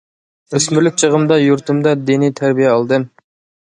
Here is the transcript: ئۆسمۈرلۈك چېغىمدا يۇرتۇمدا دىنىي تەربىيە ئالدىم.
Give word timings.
ئۆسمۈرلۈك 0.59 0.95
چېغىمدا 1.01 1.37
يۇرتۇمدا 1.41 1.93
دىنىي 2.09 2.35
تەربىيە 2.41 2.73
ئالدىم. 2.75 3.07